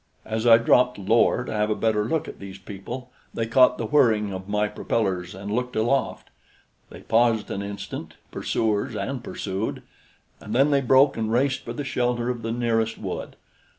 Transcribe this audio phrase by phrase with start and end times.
[0.25, 3.85] As I dropped lower to have a better look at these people, they caught the
[3.85, 6.31] whirring of my propellers and looked aloft.
[6.89, 9.83] They paused an instant pursuers and pursued;
[10.39, 13.35] and then they broke and raced for the shelter of the nearest wood.